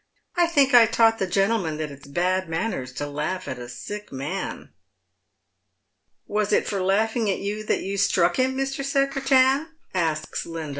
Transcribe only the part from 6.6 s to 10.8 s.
for laughing at you that you struck him, Mr. Secretan?" asks Linda.